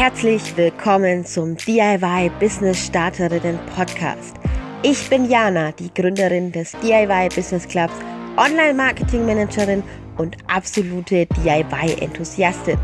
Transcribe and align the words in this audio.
Herzlich 0.00 0.56
willkommen 0.56 1.26
zum 1.26 1.58
DIY 1.58 2.30
Business 2.40 2.86
Starterinnen 2.86 3.58
Podcast. 3.76 4.34
Ich 4.82 5.10
bin 5.10 5.28
Jana, 5.28 5.72
die 5.72 5.92
Gründerin 5.92 6.50
des 6.50 6.72
DIY 6.82 7.28
Business 7.34 7.68
Clubs, 7.68 7.92
Online 8.38 8.72
Marketing 8.72 9.26
Managerin 9.26 9.82
und 10.16 10.38
absolute 10.46 11.26
DIY-Enthusiastin. 11.26 12.78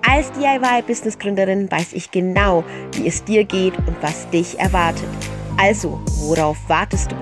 Als 0.00 0.32
DIY-Business-Gründerin 0.32 1.70
weiß 1.70 1.92
ich 1.92 2.10
genau, 2.10 2.64
wie 2.92 3.08
es 3.08 3.22
dir 3.22 3.44
geht 3.44 3.76
und 3.80 3.96
was 4.00 4.26
dich 4.30 4.58
erwartet. 4.58 5.04
Also, 5.58 6.00
worauf 6.20 6.56
wartest 6.66 7.12
du? 7.12 7.16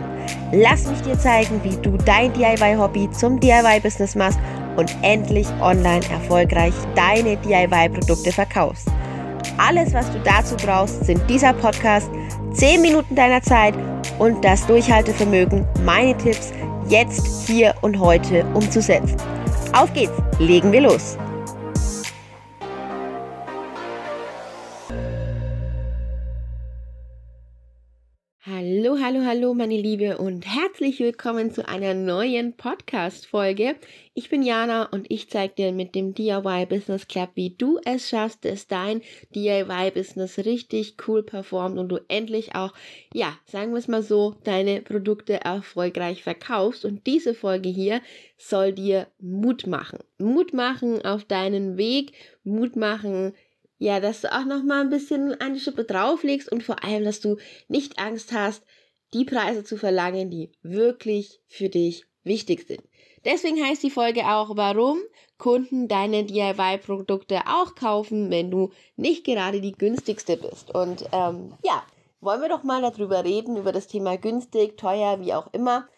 Lass 0.52 0.86
mich 0.86 1.00
dir 1.00 1.18
zeigen, 1.18 1.60
wie 1.64 1.76
du 1.82 1.98
dein 2.04 2.32
DIY-Hobby 2.32 3.10
zum 3.10 3.40
DIY-Business 3.40 4.14
machst 4.14 4.38
und 4.76 4.94
endlich 5.02 5.48
online 5.60 6.08
erfolgreich 6.12 6.74
deine 6.94 7.36
DIY-Produkte 7.38 8.30
verkaufst. 8.30 8.86
Alles, 9.58 9.92
was 9.94 10.10
du 10.12 10.18
dazu 10.20 10.56
brauchst, 10.56 11.04
sind 11.04 11.20
dieser 11.28 11.52
Podcast, 11.52 12.10
10 12.52 12.82
Minuten 12.82 13.14
deiner 13.14 13.42
Zeit 13.42 13.74
und 14.18 14.44
das 14.44 14.66
Durchhaltevermögen, 14.66 15.66
meine 15.84 16.16
Tipps 16.16 16.52
jetzt, 16.88 17.46
hier 17.46 17.74
und 17.80 17.98
heute 17.98 18.44
umzusetzen. 18.54 19.16
Auf 19.72 19.92
geht's, 19.92 20.12
legen 20.38 20.72
wir 20.72 20.82
los! 20.82 21.16
Hallo, 29.28 29.54
meine 29.54 29.76
Liebe 29.76 30.18
und 30.18 30.46
herzlich 30.46 31.00
willkommen 31.00 31.50
zu 31.50 31.68
einer 31.68 31.94
neuen 31.94 32.52
Podcast-Folge. 32.52 33.74
Ich 34.14 34.28
bin 34.28 34.40
Jana 34.40 34.84
und 34.84 35.10
ich 35.10 35.28
zeige 35.28 35.52
dir 35.52 35.72
mit 35.72 35.96
dem 35.96 36.14
DIY 36.14 36.66
Business 36.66 37.08
Club, 37.08 37.30
wie 37.34 37.50
du 37.50 37.80
es 37.84 38.08
schaffst, 38.08 38.44
dass 38.44 38.68
dein 38.68 39.02
DIY 39.34 39.90
Business 39.92 40.38
richtig 40.38 40.94
cool 41.08 41.24
performt 41.24 41.76
und 41.76 41.88
du 41.88 41.98
endlich 42.06 42.54
auch, 42.54 42.72
ja, 43.12 43.36
sagen 43.46 43.72
wir 43.72 43.78
es 43.78 43.88
mal 43.88 44.04
so, 44.04 44.36
deine 44.44 44.80
Produkte 44.80 45.40
erfolgreich 45.40 46.22
verkaufst. 46.22 46.84
Und 46.84 47.04
diese 47.08 47.34
Folge 47.34 47.68
hier 47.68 48.02
soll 48.38 48.74
dir 48.74 49.08
Mut 49.18 49.66
machen. 49.66 49.98
Mut 50.18 50.52
machen 50.52 51.04
auf 51.04 51.24
deinen 51.24 51.76
Weg, 51.76 52.12
Mut 52.44 52.76
machen, 52.76 53.32
ja, 53.78 53.98
dass 53.98 54.20
du 54.20 54.32
auch 54.32 54.44
noch 54.44 54.62
mal 54.62 54.82
ein 54.82 54.90
bisschen 54.90 55.32
eine 55.40 55.58
Schippe 55.58 55.82
drauflegst 55.82 56.52
und 56.52 56.62
vor 56.62 56.84
allem, 56.84 57.02
dass 57.02 57.18
du 57.18 57.38
nicht 57.66 57.98
Angst 57.98 58.32
hast, 58.32 58.62
die 59.14 59.24
Preise 59.24 59.64
zu 59.64 59.76
verlangen, 59.76 60.30
die 60.30 60.52
wirklich 60.62 61.40
für 61.48 61.68
dich 61.68 62.06
wichtig 62.24 62.66
sind. 62.66 62.82
Deswegen 63.24 63.62
heißt 63.64 63.82
die 63.82 63.90
Folge 63.90 64.22
auch, 64.28 64.56
warum 64.56 64.98
Kunden 65.38 65.88
deine 65.88 66.24
DIY-Produkte 66.24 67.40
auch 67.46 67.74
kaufen, 67.74 68.30
wenn 68.30 68.50
du 68.50 68.70
nicht 68.96 69.24
gerade 69.24 69.60
die 69.60 69.72
günstigste 69.72 70.36
bist. 70.36 70.74
Und 70.74 71.04
ähm, 71.12 71.54
ja, 71.62 71.82
wollen 72.20 72.40
wir 72.40 72.48
doch 72.48 72.62
mal 72.62 72.82
darüber 72.82 73.24
reden, 73.24 73.56
über 73.56 73.72
das 73.72 73.86
Thema 73.86 74.16
günstig, 74.16 74.76
teuer, 74.76 75.20
wie 75.20 75.34
auch 75.34 75.52
immer. 75.52 75.88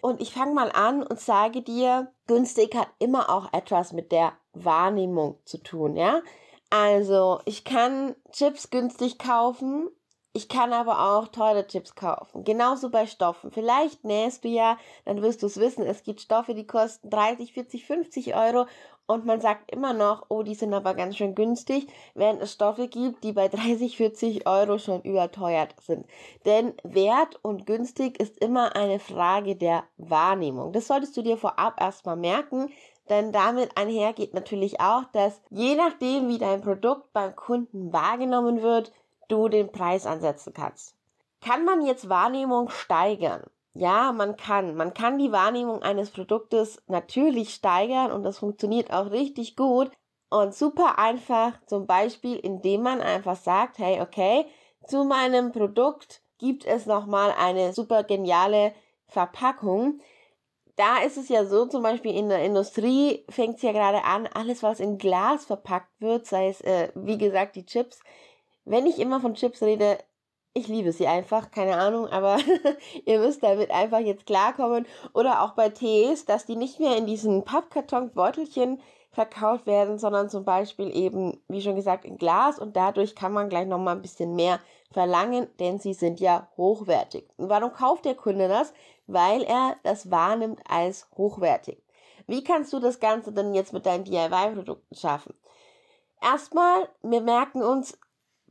Und 0.00 0.20
ich 0.20 0.32
fange 0.32 0.54
mal 0.54 0.70
an 0.70 1.02
und 1.02 1.20
sage 1.20 1.62
dir, 1.62 2.12
günstig 2.26 2.74
hat 2.74 2.88
immer 2.98 3.30
auch 3.30 3.52
etwas 3.52 3.92
mit 3.92 4.12
der 4.12 4.32
Wahrnehmung 4.52 5.38
zu 5.44 5.58
tun, 5.58 5.96
ja. 5.96 6.22
Also, 6.70 7.40
ich 7.46 7.64
kann 7.64 8.14
Chips 8.30 8.70
günstig 8.70 9.18
kaufen, 9.18 9.88
ich 10.38 10.48
kann 10.48 10.72
aber 10.72 11.00
auch 11.00 11.26
teure 11.26 11.66
Chips 11.66 11.96
kaufen. 11.96 12.44
Genauso 12.44 12.90
bei 12.90 13.06
Stoffen. 13.06 13.50
Vielleicht 13.50 14.04
nähst 14.04 14.44
du 14.44 14.48
ja, 14.48 14.78
dann 15.04 15.20
wirst 15.20 15.42
du 15.42 15.46
es 15.46 15.58
wissen, 15.58 15.84
es 15.84 16.04
gibt 16.04 16.20
Stoffe, 16.20 16.54
die 16.54 16.64
kosten 16.64 17.10
30, 17.10 17.54
40, 17.54 17.84
50 17.84 18.36
Euro 18.36 18.66
und 19.08 19.26
man 19.26 19.40
sagt 19.40 19.72
immer 19.72 19.94
noch, 19.94 20.26
oh, 20.28 20.44
die 20.44 20.54
sind 20.54 20.72
aber 20.74 20.94
ganz 20.94 21.16
schön 21.16 21.34
günstig, 21.34 21.88
während 22.14 22.40
es 22.40 22.52
Stoffe 22.52 22.86
gibt, 22.86 23.24
die 23.24 23.32
bei 23.32 23.48
30, 23.48 23.96
40 23.96 24.46
Euro 24.46 24.78
schon 24.78 25.02
überteuert 25.02 25.74
sind. 25.80 26.06
Denn 26.44 26.74
Wert 26.84 27.40
und 27.42 27.66
günstig 27.66 28.20
ist 28.20 28.38
immer 28.38 28.76
eine 28.76 29.00
Frage 29.00 29.56
der 29.56 29.82
Wahrnehmung. 29.96 30.72
Das 30.72 30.86
solltest 30.86 31.16
du 31.16 31.22
dir 31.22 31.36
vorab 31.36 31.80
erstmal 31.80 32.16
merken, 32.16 32.70
denn 33.08 33.32
damit 33.32 33.76
einhergeht 33.76 34.34
natürlich 34.34 34.80
auch, 34.80 35.02
dass 35.12 35.40
je 35.50 35.74
nachdem, 35.74 36.28
wie 36.28 36.38
dein 36.38 36.60
Produkt 36.60 37.12
beim 37.12 37.34
Kunden 37.34 37.92
wahrgenommen 37.92 38.62
wird, 38.62 38.92
du 39.28 39.48
den 39.48 39.70
Preis 39.72 40.06
ansetzen 40.06 40.52
kannst. 40.52 40.94
Kann 41.40 41.64
man 41.64 41.84
jetzt 41.86 42.08
Wahrnehmung 42.08 42.68
steigern? 42.70 43.44
Ja, 43.74 44.12
man 44.12 44.36
kann. 44.36 44.74
Man 44.74 44.92
kann 44.92 45.18
die 45.18 45.30
Wahrnehmung 45.30 45.82
eines 45.82 46.10
Produktes 46.10 46.82
natürlich 46.88 47.54
steigern 47.54 48.10
und 48.10 48.24
das 48.24 48.38
funktioniert 48.38 48.92
auch 48.92 49.10
richtig 49.10 49.54
gut 49.54 49.90
und 50.30 50.54
super 50.54 50.98
einfach, 50.98 51.52
zum 51.66 51.86
Beispiel, 51.86 52.36
indem 52.36 52.82
man 52.82 53.00
einfach 53.00 53.36
sagt, 53.36 53.78
hey, 53.78 54.00
okay, 54.00 54.46
zu 54.86 55.04
meinem 55.04 55.52
Produkt 55.52 56.22
gibt 56.38 56.64
es 56.66 56.86
nochmal 56.86 57.32
eine 57.38 57.72
super 57.72 58.02
geniale 58.02 58.74
Verpackung, 59.06 60.00
da 60.78 60.98
ist 60.98 61.16
es 61.16 61.28
ja 61.28 61.44
so, 61.44 61.66
zum 61.66 61.82
Beispiel 61.82 62.14
in 62.14 62.28
der 62.28 62.44
Industrie 62.44 63.24
fängt 63.28 63.56
es 63.56 63.62
ja 63.62 63.72
gerade 63.72 64.04
an, 64.04 64.28
alles, 64.32 64.62
was 64.62 64.78
in 64.78 64.96
Glas 64.96 65.44
verpackt 65.44 66.00
wird, 66.00 66.26
sei 66.26 66.48
es, 66.48 66.60
äh, 66.60 66.90
wie 66.94 67.18
gesagt, 67.18 67.56
die 67.56 67.66
Chips. 67.66 68.00
Wenn 68.70 68.86
ich 68.86 68.98
immer 68.98 69.20
von 69.20 69.34
Chips 69.34 69.62
rede, 69.62 69.98
ich 70.54 70.68
liebe 70.68 70.92
sie 70.92 71.06
einfach, 71.06 71.50
keine 71.50 71.76
Ahnung, 71.76 72.08
aber 72.08 72.38
ihr 73.04 73.20
müsst 73.20 73.42
damit 73.42 73.70
einfach 73.70 74.00
jetzt 74.00 74.26
klarkommen. 74.26 74.86
Oder 75.14 75.42
auch 75.42 75.52
bei 75.52 75.68
Tees, 75.68 76.24
dass 76.24 76.46
die 76.46 76.56
nicht 76.56 76.80
mehr 76.80 76.96
in 76.96 77.06
diesen 77.06 77.44
Pappkartonbeutelchen 77.44 78.80
verkauft 79.10 79.66
werden, 79.66 79.98
sondern 79.98 80.28
zum 80.28 80.44
Beispiel 80.44 80.94
eben, 80.94 81.40
wie 81.48 81.62
schon 81.62 81.76
gesagt, 81.76 82.04
in 82.04 82.18
Glas 82.18 82.58
und 82.58 82.76
dadurch 82.76 83.14
kann 83.14 83.32
man 83.32 83.48
gleich 83.48 83.66
nochmal 83.66 83.96
ein 83.96 84.02
bisschen 84.02 84.36
mehr 84.36 84.60
verlangen, 84.92 85.48
denn 85.58 85.78
sie 85.78 85.94
sind 85.94 86.20
ja 86.20 86.48
hochwertig. 86.56 87.28
Und 87.36 87.48
warum 87.48 87.72
kauft 87.72 88.04
der 88.04 88.14
Kunde 88.14 88.48
das? 88.48 88.72
weil 89.08 89.42
er 89.42 89.76
das 89.82 90.10
wahrnimmt 90.10 90.60
als 90.68 91.08
hochwertig. 91.16 91.82
Wie 92.28 92.44
kannst 92.44 92.72
du 92.72 92.78
das 92.78 93.00
Ganze 93.00 93.32
denn 93.32 93.54
jetzt 93.54 93.72
mit 93.72 93.86
deinen 93.86 94.04
DIY-Produkten 94.04 94.94
schaffen? 94.94 95.34
Erstmal, 96.20 96.88
wir 97.02 97.22
merken 97.22 97.62
uns, 97.62 97.98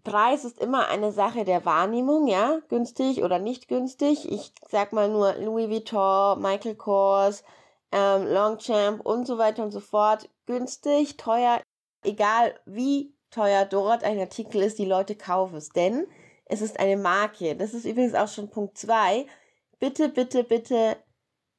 Preis 0.03 0.45
ist 0.45 0.59
immer 0.59 0.87
eine 0.87 1.11
Sache 1.11 1.43
der 1.43 1.65
Wahrnehmung, 1.65 2.27
ja, 2.27 2.59
günstig 2.69 3.23
oder 3.23 3.39
nicht 3.39 3.67
günstig. 3.67 4.31
Ich 4.31 4.53
sag 4.69 4.93
mal 4.93 5.09
nur 5.09 5.33
Louis 5.35 5.69
Vuitton, 5.69 6.41
Michael 6.41 6.75
Kors, 6.75 7.43
ähm, 7.91 8.27
Longchamp 8.27 9.05
und 9.05 9.25
so 9.27 9.37
weiter 9.37 9.63
und 9.63 9.71
so 9.71 9.79
fort. 9.79 10.29
Günstig, 10.45 11.17
teuer, 11.17 11.61
egal 12.03 12.55
wie 12.65 13.13
teuer 13.31 13.65
dort 13.65 14.03
ein 14.03 14.19
Artikel 14.19 14.61
ist, 14.61 14.79
die 14.79 14.85
Leute 14.85 15.15
kaufen 15.15 15.57
es, 15.57 15.69
denn 15.69 16.07
es 16.45 16.61
ist 16.61 16.79
eine 16.79 16.95
Marke. 16.95 17.55
Das 17.55 17.73
ist 17.73 17.85
übrigens 17.85 18.13
auch 18.15 18.29
schon 18.29 18.49
Punkt 18.49 18.77
zwei 18.77 19.25
bitte, 19.79 20.09
bitte, 20.09 20.43
bitte 20.43 20.97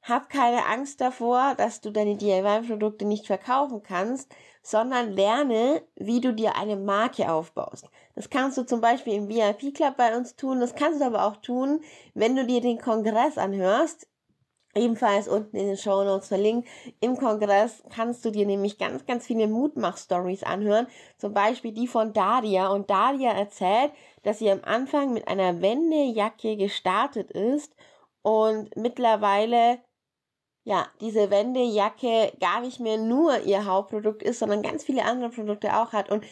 hab 0.03 0.31
keine 0.31 0.67
Angst 0.67 1.01
davor, 1.01 1.55
dass 1.57 1.81
du 1.81 1.91
deine 1.91 2.17
DIY-Produkte 2.17 3.05
nicht 3.05 3.27
verkaufen 3.27 3.83
kannst, 3.83 4.35
sondern 4.63 5.13
lerne, 5.13 5.83
wie 5.97 6.21
du 6.21 6.33
dir 6.33 6.57
eine 6.57 6.77
Marke 6.77 7.31
aufbaust. 7.31 7.89
Das 8.19 8.31
kannst 8.31 8.59
du 8.59 8.67
zum 8.67 8.81
Beispiel 8.81 9.13
im 9.13 9.29
VIP-Club 9.29 9.97
bei 9.97 10.17
uns 10.17 10.35
tun, 10.35 10.59
das 10.59 10.75
kannst 10.75 11.01
du 11.01 11.05
aber 11.05 11.25
auch 11.25 11.37
tun, 11.37 11.83
wenn 12.15 12.35
du 12.35 12.45
dir 12.45 12.61
den 12.61 12.81
Kongress 12.81 13.39
anhörst. 13.39 14.09
Ebenfalls 14.75 15.29
unten 15.29 15.57
in 15.57 15.69
den 15.69 15.77
Show 15.77 16.03
Notes 16.03 16.27
verlinkt. 16.27 16.69
Im 16.99 17.17
Kongress 17.17 17.81
kannst 17.95 18.25
du 18.25 18.33
dir 18.33 18.45
nämlich 18.45 18.77
ganz, 18.77 19.07
ganz 19.07 19.25
viele 19.25 19.47
Mutmach-Stories 19.47 20.43
anhören. 20.43 20.89
Zum 21.17 21.33
Beispiel 21.33 21.71
die 21.71 21.87
von 21.87 22.13
Daria. 22.13 22.67
Und 22.73 22.91
Daria 22.91 23.31
erzählt, 23.31 23.93
dass 24.25 24.41
sie 24.41 24.51
am 24.51 24.65
Anfang 24.65 25.13
mit 25.15 25.29
einer 25.29 25.63
Wendejacke 25.63 26.57
gestartet 26.57 27.31
ist 27.31 27.73
und 28.23 28.77
mittlerweile 28.77 29.79
ja, 30.65 30.89
diese 31.01 31.31
Wendejacke 31.31 32.33
gar 32.41 32.63
nicht 32.63 32.81
mehr 32.81 32.99
nur 32.99 33.43
ihr 33.43 33.65
Hauptprodukt 33.65 34.25
ist, 34.25 34.41
sondern 34.41 34.63
ganz 34.63 34.83
viele 34.83 35.05
andere 35.05 35.31
Produkte 35.31 35.77
auch 35.77 35.93
hat. 35.93 36.11
Und 36.11 36.25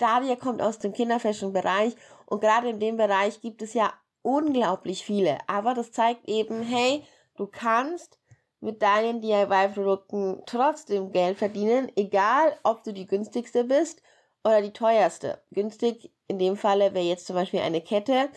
Daria 0.00 0.36
kommt 0.36 0.62
aus 0.62 0.78
dem 0.78 0.92
Kinderfashion-Bereich 0.92 1.94
und 2.26 2.40
gerade 2.40 2.70
in 2.70 2.80
dem 2.80 2.96
Bereich 2.96 3.40
gibt 3.40 3.62
es 3.62 3.74
ja 3.74 3.92
unglaublich 4.22 5.04
viele. 5.04 5.38
Aber 5.46 5.74
das 5.74 5.92
zeigt 5.92 6.28
eben, 6.28 6.62
hey, 6.62 7.04
du 7.36 7.46
kannst 7.46 8.18
mit 8.60 8.82
deinen 8.82 9.20
DIY-Produkten 9.20 10.42
trotzdem 10.46 11.12
Geld 11.12 11.38
verdienen, 11.38 11.90
egal 11.96 12.56
ob 12.62 12.84
du 12.84 12.92
die 12.92 13.06
günstigste 13.06 13.64
bist 13.64 14.02
oder 14.44 14.62
die 14.62 14.72
teuerste. 14.72 15.42
Günstig 15.50 16.12
in 16.28 16.38
dem 16.38 16.56
Falle 16.56 16.94
wäre 16.94 17.04
jetzt 17.04 17.26
zum 17.26 17.36
Beispiel 17.36 17.60
eine 17.60 17.80
Kette, 17.80 18.28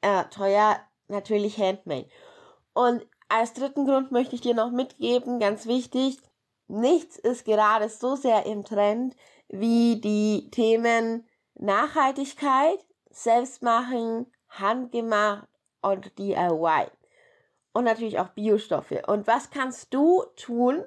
äh, 0.00 0.24
teuer 0.30 0.80
natürlich 1.08 1.58
Handmade. 1.58 2.08
Und 2.72 3.06
als 3.28 3.52
dritten 3.52 3.86
Grund 3.86 4.12
möchte 4.12 4.34
ich 4.34 4.40
dir 4.40 4.54
noch 4.54 4.70
mitgeben, 4.70 5.40
ganz 5.40 5.66
wichtig, 5.66 6.18
nichts 6.68 7.18
ist 7.18 7.44
gerade 7.44 7.88
so 7.88 8.16
sehr 8.16 8.46
im 8.46 8.64
Trend 8.64 9.16
wie 9.48 10.00
die 10.00 10.50
Themen 10.50 11.28
Nachhaltigkeit, 11.54 12.84
Selbstmachen, 13.10 14.26
Handgemacht 14.48 15.48
und 15.82 16.18
DIY. 16.18 16.86
Und 17.72 17.84
natürlich 17.84 18.18
auch 18.18 18.28
Biostoffe. 18.28 19.02
Und 19.06 19.26
was 19.26 19.50
kannst 19.50 19.92
du 19.92 20.22
tun? 20.36 20.84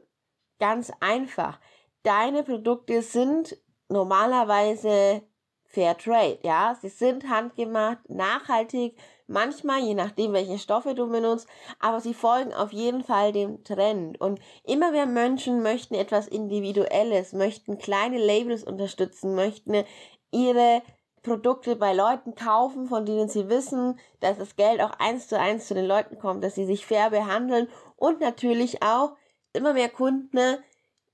Ganz 0.59 0.91
einfach. 1.00 1.59
Deine 2.03 2.44
Produkte 2.44 3.01
sind 3.01 3.57
normalerweise 3.89 5.23
Fair 5.65 5.97
Trade, 5.97 6.39
ja. 6.44 6.77
Sie 6.81 6.89
sind 6.89 7.30
handgemacht, 7.30 8.09
nachhaltig, 8.09 8.97
manchmal, 9.27 9.81
je 9.81 9.94
nachdem, 9.94 10.33
welche 10.33 10.57
Stoffe 10.57 10.95
du 10.95 11.07
benutzt, 11.07 11.47
aber 11.79 12.00
sie 12.01 12.13
folgen 12.13 12.53
auf 12.53 12.74
jeden 12.74 13.03
Fall 13.03 13.31
dem 13.31 13.63
Trend. 13.63 14.19
Und 14.19 14.39
immer 14.63 14.91
mehr 14.91 15.06
Menschen 15.06 15.62
möchten 15.62 15.95
etwas 15.95 16.27
Individuelles, 16.27 17.33
möchten 17.33 17.77
kleine 17.77 18.18
Labels 18.18 18.63
unterstützen, 18.63 19.35
möchten 19.35 19.83
ihre 20.31 20.81
Produkte 21.24 21.75
bei 21.75 21.94
Leuten 21.94 22.35
kaufen, 22.35 22.88
von 22.88 23.06
denen 23.06 23.27
sie 23.27 23.50
wissen, 23.50 24.00
dass 24.21 24.38
das 24.38 24.56
Geld 24.56 24.81
auch 24.81 24.91
eins 25.00 25.27
zu 25.27 25.38
eins 25.38 25.68
zu 25.68 25.73
den 25.73 25.85
Leuten 25.85 26.18
kommt, 26.19 26.44
dass 26.44 26.56
sie 26.56 26.65
sich 26.65 26.85
fair 26.85 27.09
behandeln 27.09 27.68
und 27.97 28.21
natürlich 28.21 28.81
auch 28.81 29.12
immer 29.51 29.73
mehr 29.73 29.89
Kunden, 29.89 30.57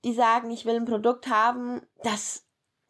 die 0.04 0.12
sagen, 0.12 0.50
ich 0.50 0.66
will 0.66 0.76
ein 0.76 0.84
Produkt 0.84 1.28
haben, 1.28 1.82
das 2.02 2.43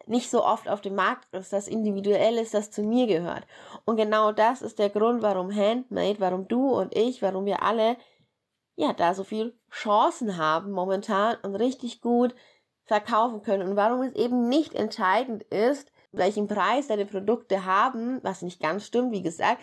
nicht 0.07 0.31
so 0.31 0.45
oft 0.45 0.69
auf 0.69 0.81
dem 0.81 0.95
Markt 0.95 1.33
ist, 1.35 1.53
das 1.53 1.69
individuell 1.69 2.39
ist, 2.39 2.55
das 2.55 2.71
zu 2.71 2.83
mir 2.83 3.07
gehört. 3.07 3.47
Und 3.85 3.97
genau 3.97 4.33
das 4.33 4.63
ist 4.63 4.79
der 4.79 4.91
Grund, 4.91 5.23
warum 5.23 5.55
Handmade, 5.55 6.21
warum 6.21 6.49
du 6.49 6.71
und 6.71 6.97
ich, 6.97 7.23
warum 7.23 7.45
wir 7.47 7.63
alle 7.63 7.97
ja 8.77 8.93
da 8.93 9.15
so 9.15 9.25
viel 9.25 9.57
Chancen 9.71 10.37
haben 10.37 10.73
momentan 10.73 11.37
und 11.43 11.55
richtig 11.55 12.01
gut 12.01 12.35
verkaufen 12.85 13.43
können 13.43 13.69
und 13.69 13.77
warum 13.77 14.03
es 14.03 14.15
eben 14.15 14.49
nicht 14.49 14.75
entscheidend 14.75 15.43
ist, 15.45 15.91
welchen 16.13 16.47
Preis 16.47 16.89
deine 16.89 17.07
Produkte 17.07 17.65
haben, 17.65 18.21
was 18.23 18.43
nicht 18.43 18.61
ganz 18.61 18.87
stimmt, 18.87 19.13
wie 19.13 19.23
gesagt. 19.23 19.63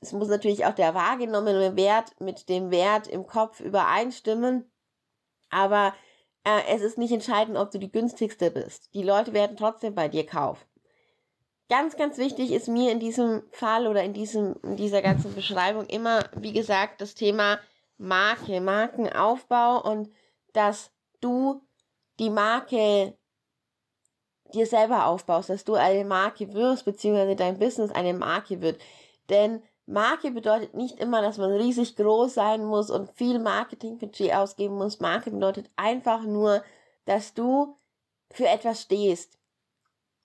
Es 0.00 0.12
muss 0.12 0.28
natürlich 0.28 0.64
auch 0.64 0.74
der 0.74 0.94
wahrgenommene 0.94 1.76
Wert 1.76 2.20
mit 2.20 2.48
dem 2.48 2.70
Wert 2.70 3.08
im 3.08 3.26
Kopf 3.26 3.60
übereinstimmen, 3.60 4.70
aber 5.50 5.94
äh, 6.48 6.74
es 6.74 6.82
ist 6.82 6.96
nicht 6.96 7.12
entscheidend, 7.12 7.58
ob 7.58 7.70
du 7.70 7.78
die 7.78 7.92
günstigste 7.92 8.50
bist. 8.50 8.94
Die 8.94 9.02
Leute 9.02 9.32
werden 9.34 9.56
trotzdem 9.56 9.94
bei 9.94 10.08
dir 10.08 10.24
kaufen. 10.24 10.64
Ganz, 11.68 11.96
ganz 11.96 12.16
wichtig 12.16 12.52
ist 12.52 12.68
mir 12.68 12.90
in 12.90 13.00
diesem 13.00 13.42
Fall 13.50 13.86
oder 13.86 14.02
in 14.02 14.14
diesem, 14.14 14.56
in 14.62 14.76
dieser 14.76 15.02
ganzen 15.02 15.34
Beschreibung 15.34 15.84
immer, 15.86 16.24
wie 16.34 16.54
gesagt, 16.54 17.02
das 17.02 17.14
Thema 17.14 17.58
Marke, 17.98 18.62
Markenaufbau 18.62 19.82
und 19.82 20.10
dass 20.54 20.90
du 21.20 21.60
die 22.18 22.30
Marke 22.30 23.14
dir 24.54 24.66
selber 24.66 25.06
aufbaust, 25.06 25.50
dass 25.50 25.64
du 25.64 25.74
eine 25.74 26.06
Marke 26.06 26.54
wirst, 26.54 26.86
beziehungsweise 26.86 27.36
dein 27.36 27.58
Business 27.58 27.90
eine 27.90 28.14
Marke 28.14 28.62
wird. 28.62 28.80
Denn 29.28 29.62
Marke 29.88 30.30
bedeutet 30.30 30.74
nicht 30.74 31.00
immer, 31.00 31.22
dass 31.22 31.38
man 31.38 31.50
riesig 31.50 31.96
groß 31.96 32.34
sein 32.34 32.62
muss 32.62 32.90
und 32.90 33.10
viel 33.12 33.38
Marketingbudget 33.38 34.34
ausgeben 34.34 34.76
muss. 34.76 35.00
Marke 35.00 35.30
bedeutet 35.30 35.70
einfach 35.76 36.24
nur, 36.24 36.62
dass 37.06 37.32
du 37.32 37.74
für 38.30 38.46
etwas 38.46 38.82
stehst. 38.82 39.38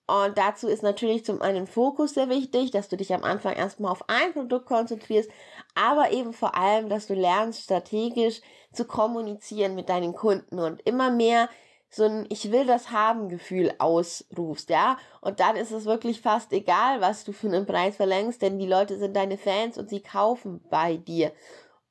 Und 0.06 0.36
dazu 0.36 0.68
ist 0.68 0.82
natürlich 0.82 1.24
zum 1.24 1.40
einen 1.40 1.66
Fokus 1.66 2.12
sehr 2.12 2.28
wichtig, 2.28 2.72
dass 2.72 2.90
du 2.90 2.98
dich 2.98 3.14
am 3.14 3.24
Anfang 3.24 3.54
erstmal 3.54 3.90
auf 3.90 4.06
ein 4.06 4.34
Produkt 4.34 4.66
konzentrierst, 4.66 5.30
aber 5.74 6.12
eben 6.12 6.34
vor 6.34 6.54
allem, 6.54 6.90
dass 6.90 7.06
du 7.06 7.14
lernst, 7.14 7.62
strategisch 7.62 8.42
zu 8.70 8.84
kommunizieren 8.84 9.74
mit 9.74 9.88
deinen 9.88 10.14
Kunden 10.14 10.58
und 10.58 10.82
immer 10.82 11.10
mehr 11.10 11.48
so 11.94 12.04
ein 12.04 12.26
Ich 12.28 12.50
will 12.50 12.66
das 12.66 12.90
haben 12.90 13.28
Gefühl 13.28 13.72
ausrufst, 13.78 14.68
ja. 14.70 14.98
Und 15.20 15.40
dann 15.40 15.56
ist 15.56 15.70
es 15.70 15.84
wirklich 15.84 16.20
fast 16.20 16.52
egal, 16.52 17.00
was 17.00 17.24
du 17.24 17.32
für 17.32 17.46
einen 17.46 17.66
Preis 17.66 17.96
verlängst, 17.96 18.42
denn 18.42 18.58
die 18.58 18.66
Leute 18.66 18.98
sind 18.98 19.14
deine 19.14 19.38
Fans 19.38 19.78
und 19.78 19.88
sie 19.88 20.00
kaufen 20.00 20.60
bei 20.70 20.96
dir. 20.96 21.32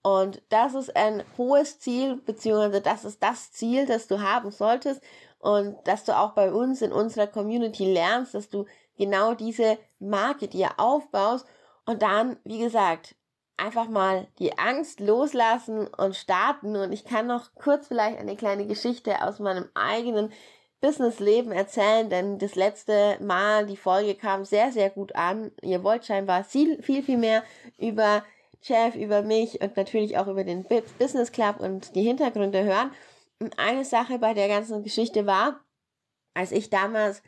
Und 0.01 0.41
das 0.50 0.73
ist 0.73 0.95
ein 0.95 1.23
hohes 1.38 1.79
Ziel, 1.79 2.17
beziehungsweise 2.17 2.81
das 2.81 3.05
ist 3.05 3.23
das 3.23 3.53
Ziel, 3.53 3.85
das 3.85 4.07
du 4.07 4.21
haben 4.21 4.51
solltest 4.51 5.01
und 5.39 5.77
dass 5.85 6.03
du 6.03 6.17
auch 6.17 6.31
bei 6.31 6.51
uns 6.51 6.81
in 6.81 6.91
unserer 6.91 7.27
Community 7.27 7.91
lernst, 7.91 8.33
dass 8.33 8.50
du 8.50 8.65
genau 8.97 9.33
diese 9.33 9.77
Marke 10.00 10.50
dir 10.50 10.71
aufbaust 10.77 11.45
und 11.85 12.01
dann, 12.01 12.38
wie 12.44 12.59
gesagt, 12.59 13.15
einfach 13.57 13.88
mal 13.88 14.27
die 14.39 14.57
Angst 14.57 15.00
loslassen 15.00 15.88
und 15.88 16.15
starten. 16.15 16.75
Und 16.75 16.91
ich 16.91 17.05
kann 17.05 17.27
noch 17.27 17.53
kurz 17.55 17.88
vielleicht 17.88 18.19
eine 18.19 18.35
kleine 18.35 18.65
Geschichte 18.65 19.21
aus 19.21 19.39
meinem 19.39 19.69
eigenen 19.73 20.31
Businessleben 20.81 21.53
erzählen, 21.53 22.09
denn 22.09 22.39
das 22.39 22.55
letzte 22.55 23.17
Mal 23.21 23.65
die 23.65 23.77
Folge 23.77 24.15
kam 24.15 24.44
sehr, 24.44 24.73
sehr 24.73 24.89
gut 24.89 25.15
an. 25.15 25.51
Ihr 25.61 25.81
wollt 25.81 26.05
scheinbar 26.05 26.44
viel, 26.44 26.83
viel, 26.83 27.17
mehr 27.17 27.41
über 27.77 28.25
Jeff, 28.61 28.94
über 28.95 29.21
mich 29.21 29.61
und 29.61 29.77
natürlich 29.77 30.17
auch 30.17 30.27
über 30.27 30.44
den 30.44 30.65
Business 31.00 31.31
Club 31.31 31.61
und 31.61 31.95
die 31.95 32.03
Hintergründe 32.03 32.65
hören. 32.65 32.91
Und 33.39 33.57
eine 33.59 33.85
Sache 33.85 34.19
bei 34.19 34.33
der 34.33 34.50
ganzen 34.50 34.83
Geschichte 34.83 35.25
war, 35.25 35.61
als 36.33 36.51
ich 36.51 36.69
damals 36.69 37.23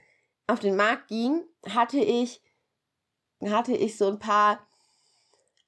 auf 0.47 0.59
den 0.59 0.75
Markt 0.75 1.07
ging, 1.07 1.41
hatte 1.69 1.99
ich, 1.99 2.41
hatte 3.41 3.71
ich 3.73 3.97
so 3.97 4.07
ein 4.07 4.19
paar 4.19 4.59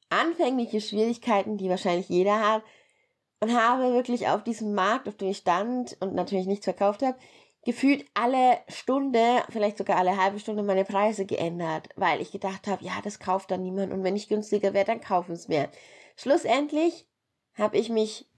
anfängliche 0.09 0.81
Schwierigkeiten, 0.81 1.57
die 1.57 1.69
wahrscheinlich 1.69 2.09
jeder 2.09 2.39
hat, 2.39 2.63
und 3.39 3.55
habe 3.55 3.93
wirklich 3.93 4.27
auf 4.27 4.43
diesem 4.43 4.73
Markt, 4.73 5.07
auf 5.07 5.15
dem 5.15 5.29
ich 5.29 5.37
stand 5.37 5.95
und 5.99 6.15
natürlich 6.15 6.47
nichts 6.47 6.65
verkauft 6.65 7.03
habe, 7.03 7.17
gefühlt 7.63 8.05
alle 8.13 8.59
Stunde, 8.67 9.43
vielleicht 9.49 9.77
sogar 9.77 9.97
alle 9.97 10.17
halbe 10.17 10.39
Stunde 10.39 10.63
meine 10.63 10.85
Preise 10.85 11.25
geändert, 11.25 11.89
weil 11.95 12.21
ich 12.21 12.31
gedacht 12.31 12.67
habe, 12.67 12.83
ja, 12.83 12.93
das 13.03 13.19
kauft 13.19 13.51
dann 13.51 13.61
niemand 13.61 13.91
und 13.91 14.03
wenn 14.03 14.15
ich 14.15 14.29
günstiger 14.29 14.73
wäre, 14.73 14.85
dann 14.85 15.01
kaufen 15.01 15.33
es 15.33 15.47
mehr. 15.47 15.69
Schlussendlich 16.15 17.07
habe 17.55 17.77
ich 17.77 17.89
mich 17.89 18.29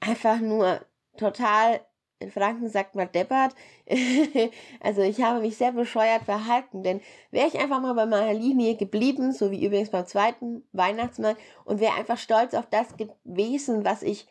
einfach 0.00 0.40
nur 0.40 0.84
total 1.16 1.80
in 2.18 2.30
Franken 2.30 2.68
sagt 2.68 2.94
man 2.94 3.10
deppert. 3.12 3.54
also 4.80 5.02
ich 5.02 5.22
habe 5.22 5.40
mich 5.40 5.56
sehr 5.56 5.72
bescheuert 5.72 6.22
verhalten, 6.24 6.82
denn 6.82 7.00
wäre 7.30 7.48
ich 7.48 7.58
einfach 7.58 7.80
mal 7.80 7.94
bei 7.94 8.06
meiner 8.06 8.34
Linie 8.34 8.76
geblieben, 8.76 9.32
so 9.32 9.50
wie 9.50 9.64
übrigens 9.64 9.90
beim 9.90 10.06
zweiten 10.06 10.66
Weihnachtsmann, 10.72 11.36
und 11.64 11.80
wäre 11.80 11.94
einfach 11.94 12.18
stolz 12.18 12.54
auf 12.54 12.66
das 12.70 12.96
gewesen, 12.96 13.84
was 13.84 14.02
ich 14.02 14.26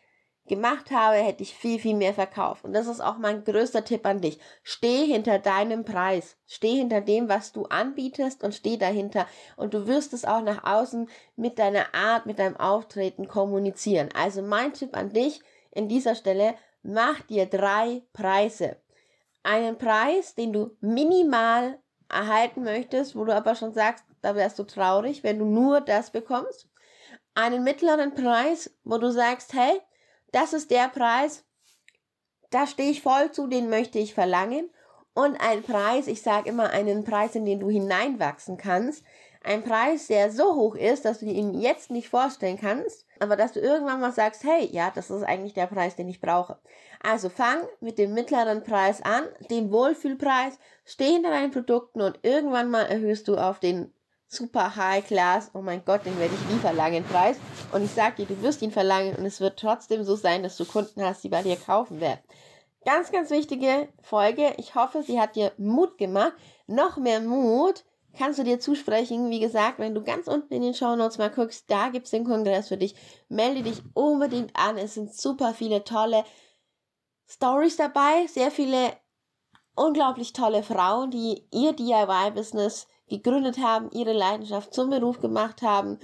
gemacht 0.46 0.90
habe, 0.90 1.16
hätte 1.16 1.42
ich 1.42 1.54
viel, 1.54 1.78
viel 1.78 1.94
mehr 1.94 2.12
verkauft. 2.12 2.64
Und 2.64 2.74
das 2.74 2.86
ist 2.86 3.00
auch 3.00 3.16
mein 3.18 3.44
größter 3.44 3.84
Tipp 3.84 4.04
an 4.04 4.20
dich. 4.20 4.38
Steh 4.62 5.06
hinter 5.06 5.38
deinem 5.38 5.84
Preis. 5.84 6.36
Steh 6.46 6.76
hinter 6.76 7.00
dem, 7.00 7.28
was 7.28 7.52
du 7.52 7.64
anbietest 7.64 8.44
und 8.44 8.54
steh 8.54 8.76
dahinter. 8.76 9.26
Und 9.56 9.72
du 9.72 9.86
wirst 9.86 10.12
es 10.12 10.24
auch 10.24 10.42
nach 10.42 10.64
außen 10.64 11.08
mit 11.36 11.58
deiner 11.58 11.94
Art, 11.94 12.26
mit 12.26 12.38
deinem 12.38 12.58
Auftreten 12.58 13.26
kommunizieren. 13.26 14.10
Also 14.14 14.42
mein 14.42 14.74
Tipp 14.74 14.94
an 14.96 15.10
dich 15.10 15.40
in 15.70 15.88
dieser 15.88 16.14
Stelle, 16.14 16.54
mach 16.84 17.20
dir 17.22 17.46
drei 17.46 18.02
Preise. 18.12 18.76
Einen 19.42 19.76
Preis, 19.76 20.34
den 20.34 20.52
du 20.52 20.76
minimal 20.80 21.78
erhalten 22.08 22.62
möchtest, 22.62 23.16
wo 23.16 23.24
du 23.24 23.34
aber 23.34 23.54
schon 23.56 23.72
sagst, 23.72 24.04
da 24.22 24.34
wärst 24.36 24.58
du 24.58 24.64
traurig, 24.64 25.24
wenn 25.24 25.38
du 25.38 25.44
nur 25.44 25.80
das 25.80 26.10
bekommst. 26.10 26.68
Einen 27.34 27.64
mittleren 27.64 28.14
Preis, 28.14 28.70
wo 28.84 28.98
du 28.98 29.10
sagst, 29.10 29.52
hey, 29.54 29.80
das 30.30 30.52
ist 30.52 30.70
der 30.70 30.88
Preis, 30.88 31.44
da 32.50 32.66
stehe 32.66 32.90
ich 32.90 33.02
voll 33.02 33.32
zu, 33.32 33.48
den 33.48 33.68
möchte 33.68 33.98
ich 33.98 34.14
verlangen. 34.14 34.70
Und 35.14 35.36
ein 35.40 35.62
Preis, 35.62 36.06
ich 36.06 36.22
sage 36.22 36.48
immer 36.48 36.70
einen 36.70 37.04
Preis, 37.04 37.34
in 37.34 37.44
den 37.44 37.60
du 37.60 37.68
hineinwachsen 37.68 38.56
kannst, 38.56 39.04
ein 39.44 39.62
Preis, 39.62 40.06
der 40.06 40.30
so 40.30 40.54
hoch 40.54 40.74
ist, 40.74 41.04
dass 41.04 41.20
du 41.20 41.26
ihn 41.26 41.54
jetzt 41.60 41.90
nicht 41.90 42.08
vorstellen 42.08 42.58
kannst, 42.58 43.06
aber 43.20 43.36
dass 43.36 43.52
du 43.52 43.60
irgendwann 43.60 44.00
mal 44.00 44.12
sagst, 44.12 44.42
hey, 44.42 44.66
ja, 44.72 44.90
das 44.94 45.10
ist 45.10 45.22
eigentlich 45.22 45.52
der 45.52 45.66
Preis, 45.66 45.96
den 45.96 46.08
ich 46.08 46.20
brauche. 46.20 46.58
Also 47.02 47.28
fang 47.28 47.58
mit 47.80 47.98
dem 47.98 48.14
mittleren 48.14 48.64
Preis 48.64 49.02
an, 49.02 49.24
dem 49.50 49.70
Wohlfühlpreis, 49.70 50.58
steh 50.84 51.12
hinter 51.12 51.30
deinen 51.30 51.50
Produkten 51.50 52.00
und 52.00 52.18
irgendwann 52.22 52.70
mal 52.70 52.84
erhöhst 52.84 53.28
du 53.28 53.36
auf 53.36 53.60
den 53.60 53.92
super 54.26 54.74
High 54.74 55.06
Class, 55.06 55.50
oh 55.54 55.60
mein 55.60 55.84
Gott, 55.84 56.06
den 56.06 56.18
werde 56.18 56.34
ich 56.34 56.52
nie 56.52 56.60
verlangen, 56.60 57.04
Preis. 57.04 57.36
Und 57.72 57.84
ich 57.84 57.90
sag 57.90 58.16
dir, 58.16 58.26
du 58.26 58.40
wirst 58.42 58.62
ihn 58.62 58.72
verlangen 58.72 59.14
und 59.14 59.26
es 59.26 59.40
wird 59.40 59.58
trotzdem 59.58 60.04
so 60.04 60.16
sein, 60.16 60.42
dass 60.42 60.56
du 60.56 60.64
Kunden 60.64 61.02
hast, 61.04 61.22
die 61.22 61.28
bei 61.28 61.42
dir 61.42 61.56
kaufen 61.56 62.00
werden. 62.00 62.20
Ganz, 62.84 63.12
ganz 63.12 63.30
wichtige 63.30 63.88
Folge. 64.02 64.54
Ich 64.56 64.74
hoffe, 64.74 65.02
sie 65.02 65.20
hat 65.20 65.36
dir 65.36 65.52
Mut 65.56 65.96
gemacht. 65.96 66.32
Noch 66.66 66.96
mehr 66.96 67.20
Mut 67.20 67.84
kannst 68.16 68.38
du 68.38 68.44
dir 68.44 68.60
zusprechen. 68.60 69.30
Wie 69.30 69.40
gesagt, 69.40 69.78
wenn 69.78 69.94
du 69.94 70.02
ganz 70.02 70.26
unten 70.26 70.52
in 70.54 70.62
den 70.62 70.74
Show 70.74 70.96
Notes 70.96 71.18
mal 71.18 71.30
guckst, 71.30 71.70
da 71.70 71.88
gibt's 71.88 72.10
den 72.10 72.24
Kongress 72.24 72.68
für 72.68 72.76
dich. 72.76 72.94
Melde 73.28 73.62
dich 73.62 73.82
unbedingt 73.94 74.54
an. 74.54 74.78
Es 74.78 74.94
sind 74.94 75.14
super 75.14 75.54
viele 75.54 75.84
tolle 75.84 76.24
Stories 77.28 77.76
dabei, 77.76 78.26
sehr 78.26 78.50
viele 78.50 78.92
unglaublich 79.74 80.32
tolle 80.32 80.62
Frauen, 80.62 81.10
die 81.10 81.46
ihr 81.52 81.72
DIY-Business 81.72 82.86
gegründet 83.08 83.58
haben, 83.58 83.90
ihre 83.90 84.12
Leidenschaft 84.12 84.72
zum 84.72 84.90
Beruf 84.90 85.20
gemacht 85.20 85.62
haben. 85.62 85.98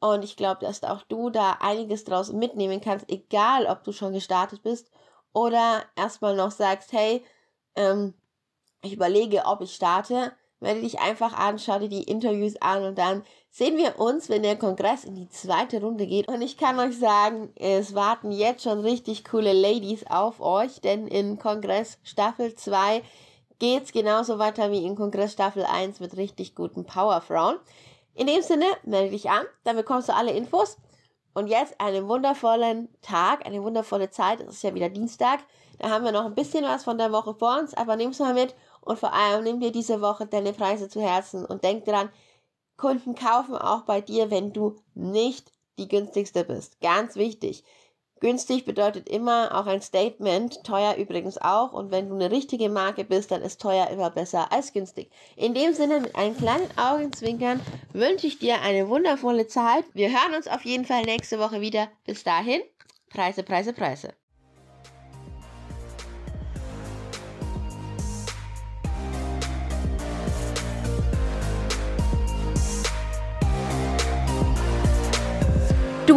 Und 0.00 0.22
ich 0.24 0.36
glaube, 0.36 0.60
dass 0.60 0.84
auch 0.84 1.02
du 1.02 1.30
da 1.30 1.58
einiges 1.60 2.04
draus 2.04 2.32
mitnehmen 2.32 2.80
kannst, 2.80 3.10
egal 3.10 3.66
ob 3.66 3.82
du 3.82 3.92
schon 3.92 4.12
gestartet 4.12 4.62
bist 4.62 4.90
oder 5.32 5.82
erstmal 5.96 6.36
noch 6.36 6.52
sagst, 6.52 6.92
hey, 6.92 7.24
ähm, 7.74 8.14
ich 8.82 8.92
überlege, 8.92 9.44
ob 9.44 9.60
ich 9.60 9.74
starte 9.74 10.32
melde 10.60 10.82
dich 10.82 11.00
einfach 11.00 11.32
an, 11.32 11.58
schau 11.58 11.78
dir 11.78 11.88
die 11.88 12.04
Interviews 12.04 12.60
an 12.60 12.84
und 12.84 12.98
dann 12.98 13.22
sehen 13.50 13.76
wir 13.76 13.98
uns, 13.98 14.28
wenn 14.28 14.42
der 14.42 14.56
Kongress 14.56 15.04
in 15.04 15.14
die 15.14 15.28
zweite 15.28 15.80
Runde 15.80 16.06
geht. 16.06 16.28
Und 16.28 16.42
ich 16.42 16.56
kann 16.56 16.78
euch 16.78 16.98
sagen, 16.98 17.52
es 17.56 17.94
warten 17.94 18.30
jetzt 18.30 18.64
schon 18.64 18.80
richtig 18.80 19.24
coole 19.24 19.52
Ladies 19.52 20.04
auf 20.08 20.40
euch, 20.40 20.80
denn 20.80 21.06
in 21.06 21.38
Kongress 21.38 21.98
Staffel 22.02 22.54
2 22.54 23.02
geht's 23.58 23.92
genauso 23.92 24.38
weiter 24.38 24.70
wie 24.70 24.84
in 24.84 24.96
Kongress 24.96 25.32
Staffel 25.32 25.64
1 25.64 26.00
mit 26.00 26.16
richtig 26.16 26.54
guten 26.54 26.84
Powerfrauen. 26.84 27.56
In 28.14 28.26
dem 28.26 28.42
Sinne, 28.42 28.66
melde 28.84 29.10
dich 29.10 29.30
an, 29.30 29.46
dann 29.64 29.76
bekommst 29.76 30.08
du 30.08 30.14
alle 30.14 30.32
Infos. 30.32 30.76
Und 31.34 31.46
jetzt 31.46 31.80
einen 31.80 32.08
wundervollen 32.08 32.88
Tag, 33.00 33.46
eine 33.46 33.62
wundervolle 33.62 34.10
Zeit. 34.10 34.40
Es 34.40 34.56
ist 34.56 34.62
ja 34.64 34.74
wieder 34.74 34.88
Dienstag. 34.88 35.38
Da 35.78 35.90
haben 35.90 36.04
wir 36.04 36.10
noch 36.10 36.24
ein 36.24 36.34
bisschen 36.34 36.64
was 36.64 36.82
von 36.82 36.98
der 36.98 37.12
Woche 37.12 37.34
vor 37.34 37.58
uns, 37.60 37.74
aber 37.74 37.94
nimm's 37.94 38.18
mal 38.18 38.34
mit 38.34 38.56
und 38.80 38.98
vor 38.98 39.12
allem 39.12 39.44
nimm 39.44 39.60
dir 39.60 39.72
diese 39.72 40.00
Woche 40.00 40.26
deine 40.26 40.52
Preise 40.52 40.88
zu 40.88 41.00
Herzen 41.00 41.44
und 41.44 41.64
denk 41.64 41.84
dran, 41.84 42.10
Kunden 42.76 43.14
kaufen 43.14 43.56
auch 43.56 43.82
bei 43.82 44.00
dir, 44.00 44.30
wenn 44.30 44.52
du 44.52 44.76
nicht 44.94 45.52
die 45.78 45.88
günstigste 45.88 46.44
bist. 46.44 46.80
Ganz 46.80 47.16
wichtig. 47.16 47.64
Günstig 48.20 48.64
bedeutet 48.64 49.08
immer 49.08 49.56
auch 49.56 49.66
ein 49.66 49.80
Statement, 49.80 50.64
teuer 50.64 50.96
übrigens 50.96 51.38
auch. 51.38 51.72
Und 51.72 51.92
wenn 51.92 52.08
du 52.08 52.14
eine 52.14 52.30
richtige 52.30 52.68
Marke 52.68 53.04
bist, 53.04 53.30
dann 53.30 53.42
ist 53.42 53.60
teuer 53.60 53.88
immer 53.88 54.10
besser 54.10 54.50
als 54.50 54.72
günstig. 54.72 55.10
In 55.36 55.54
dem 55.54 55.72
Sinne, 55.72 56.00
mit 56.00 56.16
einem 56.16 56.36
kleinen 56.36 56.68
Augenzwinkern 56.76 57.60
wünsche 57.92 58.26
ich 58.26 58.38
dir 58.38 58.60
eine 58.62 58.88
wundervolle 58.88 59.46
Zeit. 59.46 59.84
Wir 59.94 60.08
hören 60.08 60.34
uns 60.34 60.48
auf 60.48 60.64
jeden 60.64 60.84
Fall 60.84 61.02
nächste 61.02 61.38
Woche 61.38 61.60
wieder. 61.60 61.88
Bis 62.04 62.24
dahin, 62.24 62.60
Preise, 63.10 63.44
Preise, 63.44 63.72
Preise. 63.72 64.17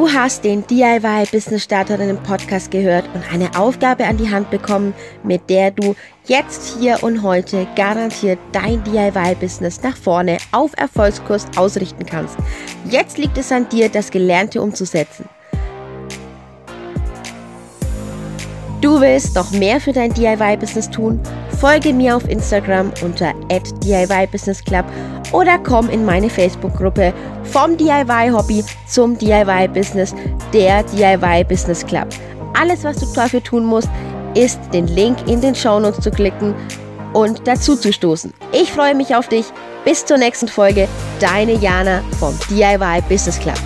Du 0.01 0.11
hast 0.11 0.43
den 0.43 0.65
DIY 0.65 1.27
Business 1.31 1.61
Starterinnen 1.61 2.17
Podcast 2.23 2.71
gehört 2.71 3.05
und 3.13 3.21
eine 3.31 3.55
Aufgabe 3.55 4.07
an 4.07 4.17
die 4.17 4.31
Hand 4.31 4.49
bekommen, 4.49 4.95
mit 5.21 5.47
der 5.47 5.69
du 5.69 5.95
jetzt 6.25 6.75
hier 6.79 7.03
und 7.03 7.21
heute 7.21 7.67
garantiert 7.75 8.39
dein 8.51 8.83
DIY 8.83 9.35
Business 9.39 9.83
nach 9.83 9.95
vorne 9.95 10.39
auf 10.51 10.71
Erfolgskurs 10.75 11.45
ausrichten 11.55 12.03
kannst. 12.03 12.35
Jetzt 12.89 13.19
liegt 13.19 13.37
es 13.37 13.51
an 13.51 13.69
dir, 13.69 13.89
das 13.89 14.09
Gelernte 14.09 14.59
umzusetzen. 14.63 15.29
Du 18.81 18.99
willst 18.99 19.35
noch 19.35 19.51
mehr 19.51 19.79
für 19.79 19.93
dein 19.93 20.11
DIY-Business 20.11 20.89
tun? 20.89 21.19
Folge 21.61 21.93
mir 21.93 22.15
auf 22.15 22.27
Instagram 22.27 22.91
unter 23.03 23.35
@DIY_Business_Club 23.83 24.83
oder 25.31 25.59
komm 25.59 25.91
in 25.91 26.03
meine 26.03 26.27
Facebook-Gruppe 26.27 27.13
vom 27.43 27.77
DIY-Hobby 27.77 28.63
zum 28.87 29.15
DIY-Business, 29.15 30.15
der 30.53 30.81
DIY-Business 30.81 31.85
Club. 31.85 32.07
Alles, 32.59 32.83
was 32.83 32.97
du 32.97 33.05
dafür 33.13 33.43
tun 33.43 33.63
musst, 33.63 33.89
ist 34.33 34.59
den 34.73 34.87
Link 34.87 35.17
in 35.27 35.39
den 35.39 35.53
Shownotes 35.53 36.03
zu 36.03 36.09
klicken 36.09 36.55
und 37.13 37.47
dazu 37.47 37.75
zu 37.75 37.93
stoßen. 37.93 38.33
Ich 38.53 38.71
freue 38.71 38.95
mich 38.95 39.15
auf 39.15 39.27
dich. 39.27 39.45
Bis 39.85 40.03
zur 40.03 40.17
nächsten 40.17 40.47
Folge. 40.47 40.87
Deine 41.19 41.53
Jana 41.53 42.01
vom 42.19 42.35
DIY 42.49 43.03
Business 43.07 43.39
Club. 43.39 43.59